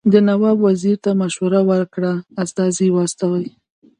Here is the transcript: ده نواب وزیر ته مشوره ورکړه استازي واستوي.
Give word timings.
ده 0.11 0.19
نواب 0.29 0.57
وزیر 0.67 0.97
ته 1.03 1.11
مشوره 1.21 1.61
ورکړه 1.69 2.11
استازي 2.43 2.87
واستوي. 2.91 3.47